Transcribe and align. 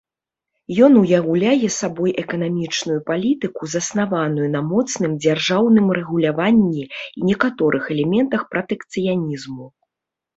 Ён 0.85 0.93
уяўляе 0.99 1.67
сабой 1.73 2.13
эканамічную 2.21 2.95
палітыку, 3.09 3.67
заснаваную 3.73 4.47
на 4.55 4.61
моцным 4.71 5.13
дзяржаўным 5.25 5.91
рэгуляванні 5.97 6.83
і 6.95 7.27
некаторых 7.29 7.83
элементах 7.97 8.41
пратэкцыянізму. 8.55 9.65